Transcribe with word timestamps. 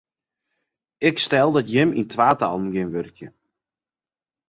Ik 1.09 1.15
stel 1.25 1.47
út 1.49 1.55
dat 1.57 1.71
jimme 1.73 1.95
yn 1.99 2.11
twatallen 2.13 2.89
wurkje. 2.93 3.27